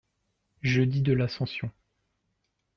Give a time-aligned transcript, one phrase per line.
[0.63, 1.69] jeudi de l'Ascension.